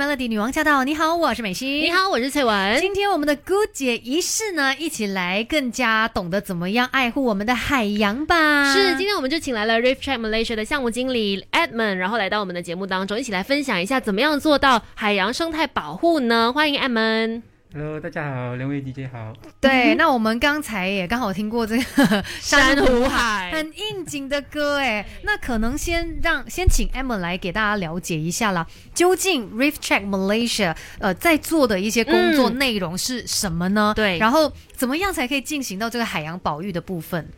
[0.00, 0.82] Melody 女王驾到！
[0.82, 1.82] 你好，我是美心。
[1.82, 2.80] 你好，我是翠文。
[2.80, 8.72] 今天我们的姑姐仪式呢，一起来更加懂得怎么样爱护我们的海洋吧。
[8.72, 16.50] 是，今天我们就请来了 Reef Track Malaysia 的项目经理 Edmond，然后来到我们的节目当中，一起来分享一下怎么样做到海洋生态保护呢？
[16.50, 17.42] 欢迎 Edmund。
[17.72, 19.32] Hello，大家好，两位 DJ 好。
[19.60, 33.92] 对，那我们刚才也刚好听过这个 珊瑚海很应景的歌，哎，那可能先让先请 Emma 来给大家了解一下啦，究竟 Reef Check Malaysia 呃在做的一些工作内容是什么呢？
[33.94, 37.28] 对，然后怎么样才可以进行到这个海洋保育的部分？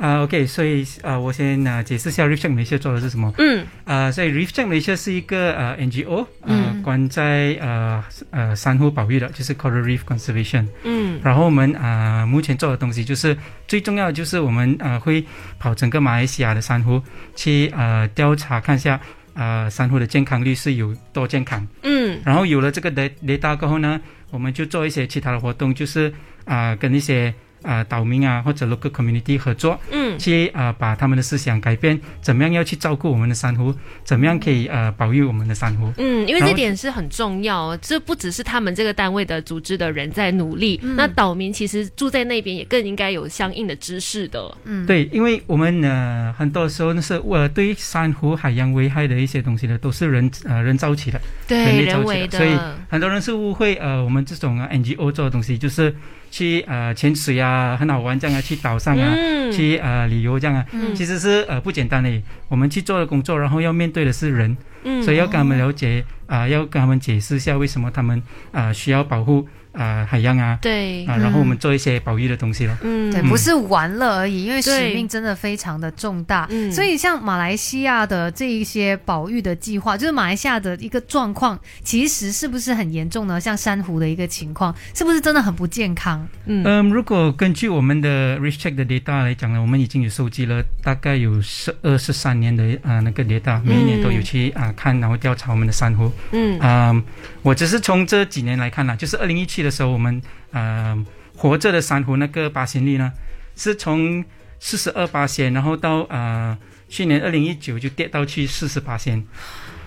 [0.00, 3.30] 啊，OK，所以啊，我先啊解释一下 Reef Check Malaysia 做的是什么。
[3.36, 3.66] 嗯。
[3.84, 10.66] 啊，所以 Reef Check Malaysia 是一个呃 NGO，呃，关在呃呃珊瑚保育的，就是 Coral Reef Conservation。
[10.84, 11.20] 嗯。
[11.22, 13.36] 然后我们啊目前做的东西就是
[13.68, 15.22] 最重要的就是我们呃会
[15.58, 17.02] 跑整个马来西亚的珊瑚
[17.36, 18.98] 去呃调查看一下
[19.34, 21.68] 呃珊瑚的健康率是有多健康。
[21.82, 22.18] 嗯。
[22.24, 26.10] 然后有了这个雷雷达过后呢，我们就做一些其他的活动，就是
[26.46, 27.34] 啊跟一些。
[27.62, 29.78] 啊，岛民啊，或者 local community 合作，
[30.14, 35.92] 嗯，去啊把他们的思想改变，怎么样要去照顾我们的珊瑚，怎么样可以呃保育我们的珊瑚？
[35.98, 44.56] 嗯，因为这点是很重要，这不只是他们这个单位的组织的人在努力，那岛民其实住在那边也更应该有相应的知识的。
[44.64, 55.94] 嗯，对，因为我们呃很多时候那是呃对珊瑚海洋危害的一些东西呢，都是人呃人造起的，对，人为的，所以很多人是误会呃我们这种 NGO 做的东西就是
[56.30, 57.50] 去呃潜水啊。
[57.50, 62.22] 啊，很好玩这样啊，去岛上啊，嗯去呃旅游这样啊，其实是呃不简单的。
[62.48, 64.56] 我们去做的工作，然后要面对的是人，
[65.02, 68.22] 所以要跟他们了解啊，要跟他们解释一下为什么他们
[68.52, 69.48] 啊需要保护。
[69.72, 71.04] 啊，海洋啊，对。
[71.06, 83.40] 啊，然后我们做一些保育的东西了，嗯，对，不是玩乐而已，因为使命真的非常的重大，嗯，所以像马来西亚的这一些保育的计划，就是马来西亚的一个状况，其实是不是很严重呢？
[83.40, 86.26] 像珊瑚的一个情况，是不是真的很不健康？
[86.46, 97.02] 嗯，如果根据我们的 r e c h e c k 的 data 来讲呢，我们已经有收集了大概有十二十三年的啊那个 data，每一年都有去啊看，然后调查我们的珊瑚，嗯，啊，
[97.42, 100.20] 我只是从这几年来看呢，就是二零一七的时候我们。
[100.52, 101.06] 呃，
[101.36, 103.12] 活着的珊瑚那个八仙率呢，
[103.54, 104.24] 是从
[104.58, 109.24] 四十二八仙，然后到呃去年二零一九就跌到去四十八仙，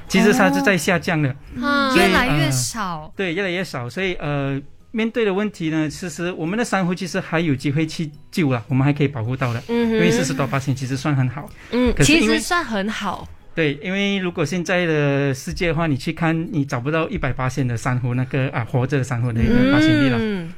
[0.08, 1.36] 其实它是在下降的，
[1.98, 3.90] 越来越少，对，越来越少。
[3.90, 4.58] 所以呃，
[4.92, 13.28] 面对的问题呢，其实我们的珊瑚其实还有机会去救了，我们还可以保护到的，嗯，因为四十多八仙其实算很好，嗯，其实算很好。
[13.56, 20.18] 对，因为如果现在的世界的话，你去看，你找不到一百八线的珊瑚那个啊活着的珊瑚的一个发现率了。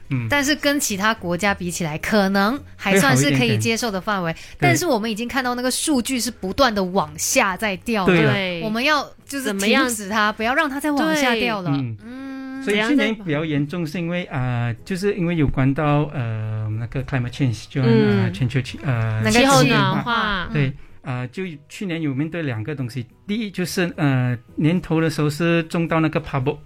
[0.09, 4.33] 嗯，但是跟其他国家比起来，可能还算是可以接受的范围。
[4.57, 8.05] 但是我们已经看到那个数据是不断的往下在掉。
[8.05, 11.71] 对，我们要就是停止它，不要让它再往下掉了。
[11.71, 20.47] 嗯，所以去年比较严重，是因为啊，就是因为有关到呃那个 climate change，就呃全球气呃气候暖化。
[20.53, 20.71] 对。
[21.05, 26.59] 啊，就去年有面对两个东西，第一就是呃年头的时候是中到那个 p u b o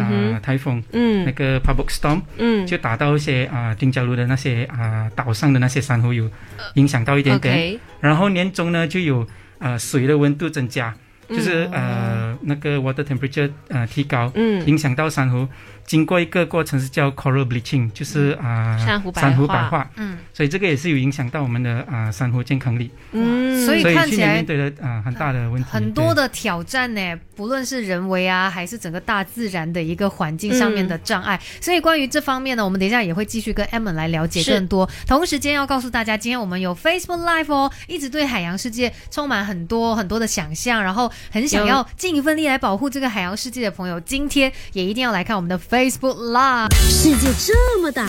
[0.00, 6.28] 啊台风，嗯，那个 p u b o storm，嗯，就打到一些啊丁加路的那些啊岛上的那些珊瑚有
[6.74, 7.54] 影响到一点点，
[8.00, 9.26] 然后年中呢就有
[9.58, 10.92] 啊水的温度增加，
[11.28, 15.46] 就是呃那个 water temperature 呃提高，嗯，影响到珊瑚。
[15.86, 34.90] 经过一个过程是叫 coral bleaching，就是啊珊瑚珊瑚白化，嗯，所以这个也是有影响到我们的啊珊瑚健康力，嗯，所以看起来面对的啊很大的问题，很多的挑战呢，不论是人为啊，还是整个大自然的一个环境上面的障碍，所以关于这方面呢，我们等一下也会继续跟 Emma 来了解更多。
[35.06, 46.74] 同时间要告诉大家，今天我们有 Facebook Live 哦，一直对海洋世界充满很多很多的想象，然后很想要进一份力来保护这个海洋世界的朋友，今天也一定要来看我们的 Facebook Live。
[46.90, 48.08] 世界这么大，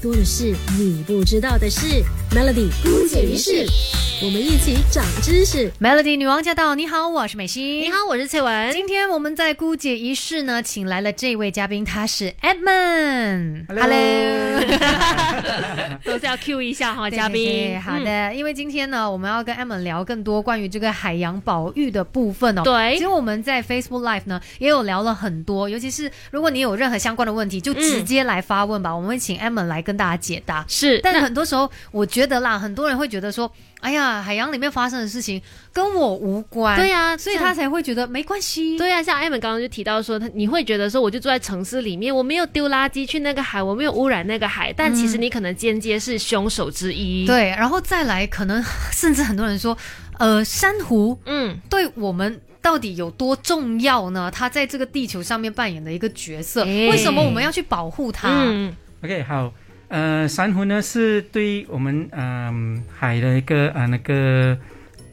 [0.00, 2.04] 多的是你不知道的事。
[2.30, 3.66] Melody 姑姐仪式，
[4.24, 5.68] 我们一起长知识。
[5.80, 6.76] Melody 女王驾到！
[6.76, 7.80] 你好，我是美心。
[7.80, 8.72] 你好，我是翠文。
[8.72, 13.66] 今天我们在姑姐仪式呢，请来了这位嘉宾，他是 Edmund。
[13.66, 14.60] Hello，
[16.06, 17.82] 都是要 Q 一下哈，嘉宾。
[17.82, 22.62] 好的，因为今天呢，我们要跟 Edmund 聊更多关于这个海洋保育的部分哦。
[22.62, 30.64] 对，其实我们在 Facebook Live 呢，也有聊了很多，尤其是如果你有任何相关的问题，就直接来发问吧，我们会请 Edmund 来跟大家解答。
[30.68, 33.50] 是，但很多时候，我觉得啦，很多人会觉得说，
[33.80, 35.40] 哎呀，海洋里面发生的事情
[35.72, 36.76] 跟我无关。
[36.76, 38.76] 对呀，所以他才会觉得没关系。
[38.78, 47.26] 对呀，像 Edmund 刚刚就提到说，他你会觉得说，我就住在城市里面，我没有丢垃圾去那个海，我没有污染那个海，但其实你可能间接是凶手之一。
[47.26, 48.62] 对，然后再来，可能
[48.92, 49.76] 甚至很多人说，
[50.18, 52.40] 呃，珊瑚，嗯，对我们。
[52.62, 54.30] 到底有多重要呢？
[54.30, 58.28] 它在这个地球上面扮演的一个角色，哎为什么我们要去保护它？
[58.28, 59.52] 嗯 OK，好，
[59.88, 64.56] 呃，珊瑚呢是对我们嗯、海的一个呃那个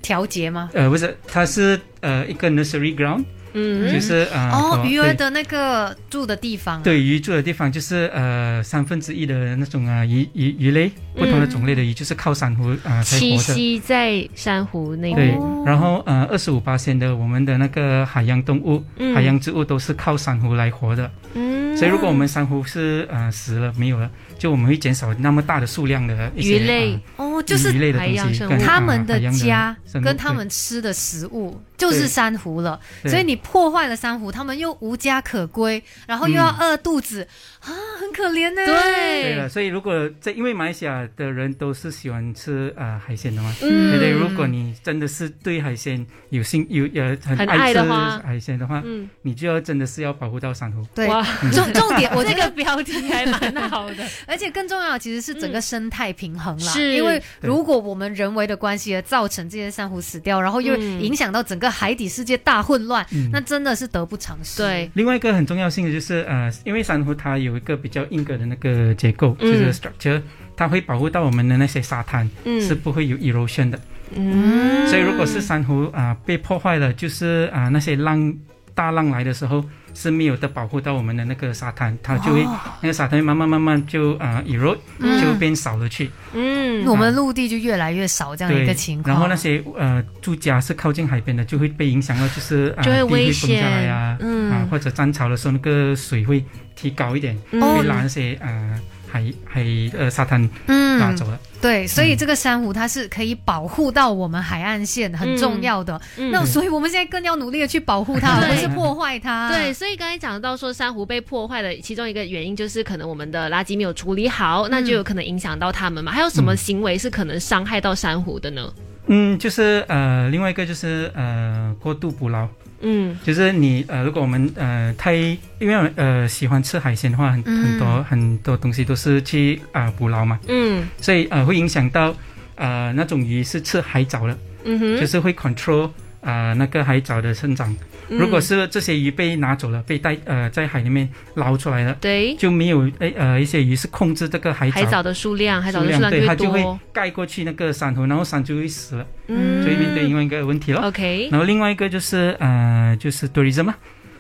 [0.02, 0.70] 调节吗？
[0.74, 3.24] 呃不是，它是呃一个 nursery ground，、
[3.58, 3.92] 嗯。
[3.92, 6.82] 就是呃哦，鱼儿的那个住的地方、啊。
[6.84, 13.54] 对鱼住的地方就是呃三分之一的那种啊鱼鱼鱼类，不同的种类的鱼就是靠珊瑚啊、才栖活的。
[13.56, 19.16] 息在珊瑚那对然后呃，二十五八仙的我们的那个海洋动物、嗯。
[19.16, 21.76] 海洋植物都是靠珊瑚来活的，嗯。
[21.76, 24.10] 所以如果我们珊瑚是呃死了没有了，
[24.40, 27.00] 就我们会减少那么大的数量的一些鱼类。
[27.18, 28.62] 呃哦，就是海洋生物。
[28.62, 37.28] 他们的家跟他们吃的食物就是珊瑚了，所以你破坏了珊瑚，他们又无家可归，然后又要饿肚子、
[37.60, 37.70] 啊，
[38.00, 38.66] 很可怜呢。
[38.66, 39.36] 对。
[39.36, 43.92] 了，所以如果在因为马来西亚的人都是喜欢吃呃海鲜的嘛，嗯。
[43.92, 44.12] 对对？
[44.12, 48.20] 如果你真的是对海鲜有兴有呃很很爱的话。
[48.28, 50.86] 海鲜的话，嗯，你就要真的是要保护到珊瑚。
[50.94, 51.08] 对，
[51.54, 54.06] 重重点，我 这个标题还蛮好的。
[54.26, 56.96] 而且更重要其实是整个生态平衡啦，是。
[56.96, 61.02] 因为对如果我们人为的关系而造成这些珊瑚死掉，然后又嗯。
[61.02, 63.30] 影响到整个海底世界大混乱，嗯。
[63.32, 64.62] 那真的是得不偿失。
[64.62, 69.52] 对，另外一个很重要性的就是呃，因为珊瑚它有一个比较硬格的那个结构，嗯。
[69.52, 70.22] 就是 structure，
[70.56, 72.62] 它会保护到我们的那些沙滩、嗯。
[72.62, 73.80] 是不会有 erosion 的。
[74.16, 74.88] 嗯。
[74.88, 78.34] 所以如果是珊瑚啊、被破坏了，就是啊、那些浪
[78.78, 79.66] 大浪来的时候
[79.96, 85.20] 是没有的保护到我们的那个沙滩，它就会、哦那个沙滩慢慢慢慢就啊、erode 嗯。
[85.20, 86.12] 就变少了去。
[86.34, 86.86] 嗯。
[86.86, 89.12] 我们陆地就越来越少这样一个情，况。
[89.12, 94.52] 然后那些呃住家是靠近海边的，就会被影响到，就是啊、就会地危会下来呀啊，嗯。
[94.52, 96.46] 啊或者涨潮的时候那个水会
[96.76, 97.60] 提高一点，嗯。
[97.64, 99.66] 哦会拉那些呃海海
[99.98, 101.40] 呃沙滩拉嗯，走了。
[101.60, 106.00] 对，所以这个珊瑚它是可以保护到我们海岸线，很重要的。
[106.18, 109.50] 嗯那所以我们现在更要努力的去保护它，而对不是破坏它。
[109.50, 116.12] 对，，所以刚才讲到说珊瑚被破坏的其中一个原因就是可能我们的垃圾没有处理好，那就有可能影响到它们嘛。
[116.12, 118.72] 还有什么行为是可能伤害到珊瑚的呢？
[119.08, 122.48] 嗯，就是呃另外一个就是呃过度捕捞。
[122.82, 123.18] 嗯。
[123.24, 127.64] 就是你呃，如果我们呃太因为呃喜欢吃海鲜的话，很嗯。
[127.64, 130.88] 很多很多东西都是去啊、捕捞嘛，嗯。
[131.00, 132.16] 所以呃会影响到
[132.56, 135.90] 呃那种鱼是吃海藻的，嗯哼，就是会 control
[136.32, 137.72] 啊、那个海藻的生长。
[138.10, 150.88] 嗯如果是这些鱼被拿走了，被带呃在海里面捞出来了，对就没有诶呃一些鱼是控制这个海藻海藻的数量，海藻数量，对，的数量越它就会，盖过去那个珊瑚，然后珊瑚就会死了，嗯所以面对另外一个问题了。
[150.88, 153.76] OK，然后另外一个就是呃就是 tourism 嘛。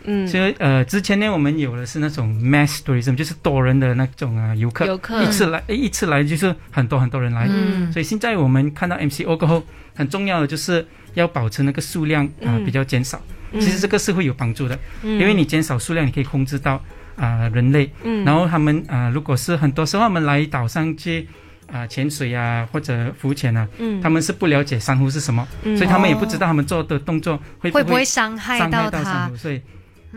[0.09, 7.45] 嗯，所以呃，之前呢，我们有的是那种 mass tourism，就是多人的那种啊游客，游客一次来，一次来就是很多很多人来。
[7.51, 9.62] 嗯所以现在我们看到 MCO 过后，
[9.94, 13.21] 很重要的就是要保持那个数量啊、嗯比较减少。
[13.51, 16.81] 嗯其实这个是会有帮助的，嗯因为你减少数量，你可以控制到
[17.18, 17.92] 啊、人类。
[18.03, 21.27] 嗯然后他们啊、如果是很多时候他们来岛上去
[21.69, 29.36] 啊、潜水啊或者浮潜啊，嗯他们是不了解珊瑚是什么，嗯所以他们也不知道他们做的动作会会不会会伤害到珊瑚，？
[29.36, 29.62] 所以。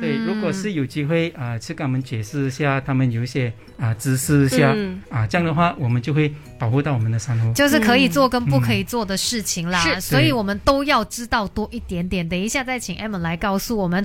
[0.01, 7.53] 对，嗯如果是有机会啊，去跟他们解释一下，他们有一些啊知识一下、嗯啊，这样的话，我们就会保护到我们的珊瑚。
[7.53, 12.29] 就是可以做跟不可以做的事情啦，是所以我们都要知道多一点点。
[12.29, 14.05] 等一下再请 Emma 来告诉我们。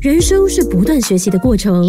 [0.00, 1.82] 人生是不断学习的过程，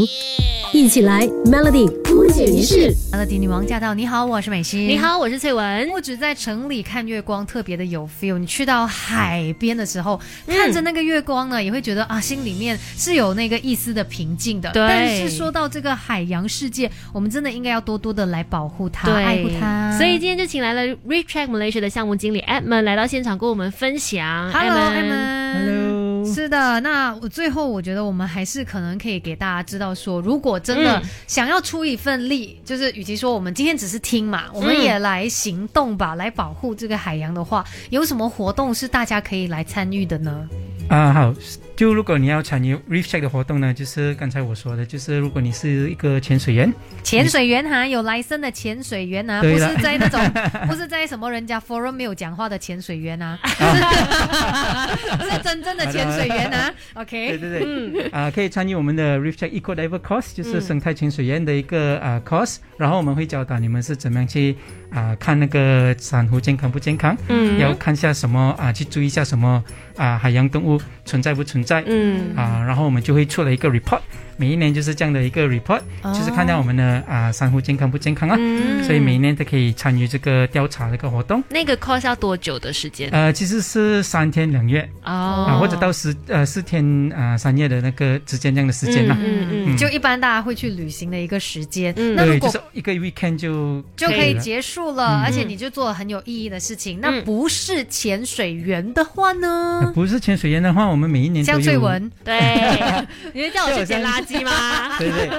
[0.75, 2.93] 一起来 Melody 姑姐仪式。
[3.13, 3.93] Melody 女王驾到！
[3.93, 4.89] 你好，我是美心。
[4.89, 4.97] 你。
[4.97, 5.87] 好，我是翠文。
[5.87, 14.69] 不止在城里看月光特别的有 feel，你去到海边的时候，嗯看着那个月光呢，也会觉得啊，心里面是有那个一丝的平静的。
[14.73, 19.97] 对但是说到这个海洋世界，我们真的应该要多多的来保护它、爱护它。
[19.97, 24.51] 所以今天就请来了 Reef Track Malaysia 的项目经理 Edmund 来到现场跟我们分享。
[24.51, 25.53] ，Hello，Emma。
[25.53, 25.94] Hello，
[26.35, 31.09] 是的，那我最后我觉得我们还是可能可以给大家知道说，如果真的嗯。
[31.27, 40.47] 想要出一份力，就是与其说我们今天只是听嘛，我们嗯也来行动吧，来保护这个海洋的话，有什么活动是大家可以来参与的呢？
[40.89, 41.33] 啊，好，
[41.75, 50.21] 就如果你要参与 Reef Check 的活动呢，就是刚才我说的，就是如果你是一个潜水员，潜水员哈，有来生的潜水员啊，不是在那种，
[50.67, 53.37] 不是在什么人家 forum 没有讲话的潜水员啊，
[55.19, 56.73] 是真正的潜水员啊。
[56.95, 64.55] OK，对对对，嗯，啊、可以参与我们的 Reef Check Eco Diver Course，就是生态潜水员的一个啊、course，然后我们会教导你们是怎么样去
[64.91, 69.61] 啊、看那个珊瑚健康不健康，嗯要看下什么啊、去注意一下什么
[69.97, 71.64] 啊、海洋动物存在不存在。
[71.85, 72.35] 嗯。
[72.35, 73.99] 啊，然后我们就会出了一个 report
[74.37, 78.35] 每一年就是这样的一个 report，、哦就是看到我们的啊、珊瑚健康不健康啊。
[78.39, 81.43] 嗯所以每一年都可以参与这个调查这个活动。
[81.49, 83.09] 那个 course 要多久的时间？
[83.11, 86.83] 呃，其实是三天两夜哦啊、或者到十呃四天
[87.15, 89.17] 啊、三夜的那个之间这样的时间嘛。
[89.19, 91.93] 嗯嗯就一般大家会去旅行的一个时间。
[91.97, 96.99] 嗯，那如果就是一个 weekend 就就可以结束了，而且你就做了很有意义的事情。
[97.01, 99.91] 那嗯不是潜水员的话呃呢？
[99.95, 101.59] 不是潜水员的话，我们每一年都有。
[101.59, 102.39] 像翠文，对，
[103.33, 104.97] 你会叫我去捡垃圾吗？
[104.99, 105.29] 对对，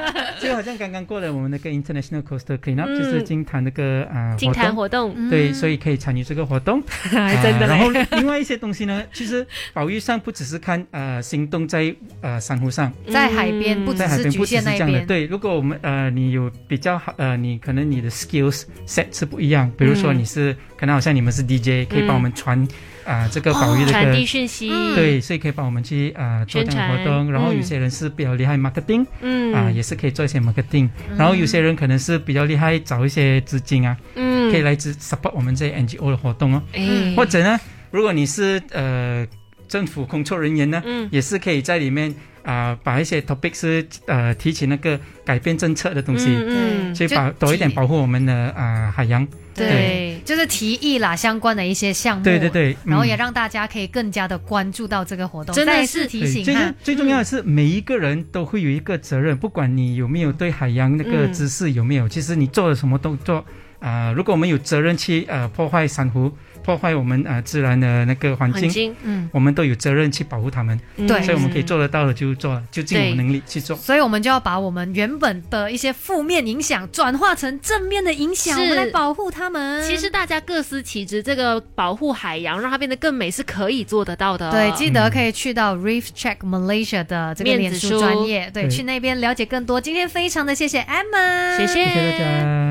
[0.41, 5.11] 就好像刚刚过了我们那个 International Coastal Cleanup，、嗯就是金坛那个啊、金滩活动。
[5.11, 7.91] 活动，对，所以可以参与这个活动， 还真的啊然后。
[8.17, 15.07] 另外一些东西呢，其实保育上不只是看呃行动在呃珊瑚上，在海边不只是局在海边不只限那边是这样的。。
[15.07, 22.67] 对，如果我们呃你有比较好呃你可能你的 skills set 是不一样，比如说嗯你是、可能好像你们是 DJ，可以帮我们传
[23.05, 24.13] 啊、这个保育的传。
[24.13, 29.55] 递讯息，对，所以可以帮我们去啊、做这样的活动，然后有些人是比较厉害 marketing，嗯。
[29.55, 34.51] 啊，也是可以做一些 marketing，、然后有些人可能是比较厉害，找一些资金啊，嗯。
[34.51, 36.63] 可以来支 support 我们这些 NGO 的活动哦。
[36.75, 37.59] 嗯或者呢，
[37.91, 39.27] 如果你是呃
[39.69, 49.27] 政府工作人员呢，嗯也是可以在里面啊、把一些 topic 是呃提起那个改变政策的东西，嗯去保多一点保护我们的啊、海洋。
[49.53, 52.23] 对，就是提议啦，相关的一些项目。
[52.23, 55.53] 对对对，嗯然后也让大家可以更加的关注到这个活动。
[55.57, 56.55] 真的再次是提醒最
[56.85, 63.45] 最重要的是，每一个人都会有一个责任，不管你有没有对海洋那个嗯知识有没有，其实你做了什么动作，
[63.79, 66.33] 啊、如果我们有责任去呃破坏珊瑚，
[66.65, 71.23] 破坏我们呃自然的那个环境，嗯，我们都有责任去保护它们，对。
[71.23, 73.77] 所以我们可以做得到的就做了，就尽我们能力去做。
[73.77, 78.63] 所以我们就要把我们原本的一些负面影响转化成正面的影响，是。
[78.63, 79.87] 我们来保护他们。
[79.89, 84.51] 其实大家各司其职，这个保护海洋，让它变得更美，是可以做得到的。
[84.51, 88.01] 对，记得可以去到 Reef Check Malaysia 的这个脸书面子书。
[88.01, 89.81] 专业，对，对去那边了解更多。
[89.81, 91.85] 今天非常的谢谢 Emma，谢谢。
[91.85, 92.67] 谢谢大家。